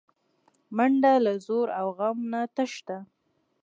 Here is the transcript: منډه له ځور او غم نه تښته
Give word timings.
منډه 0.75 1.11
له 1.25 1.33
ځور 1.45 1.67
او 1.79 1.87
غم 1.97 2.17
نه 2.31 2.41
تښته 2.55 2.97